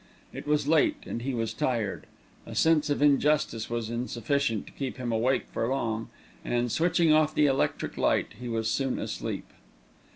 [0.33, 2.07] It was late, and he was tired.
[2.47, 6.09] A sense of injustice was insufficient to keep him awake for long,
[6.43, 9.45] and, switching off the electric light, he was soon asleep.